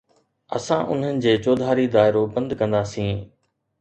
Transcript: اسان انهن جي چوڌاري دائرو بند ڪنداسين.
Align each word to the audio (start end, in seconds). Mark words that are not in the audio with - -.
اسان 0.57 0.81
انهن 0.93 1.21
جي 1.25 1.33
چوڌاري 1.43 1.85
دائرو 1.97 2.23
بند 2.33 2.49
ڪنداسين. 2.63 3.17